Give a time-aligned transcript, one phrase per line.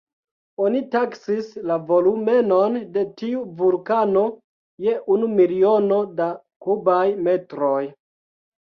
[0.67, 4.25] Oni taksis la volumenon de tiu vulkano
[4.89, 6.33] je unu miliono da
[6.67, 7.81] kubaj metroj.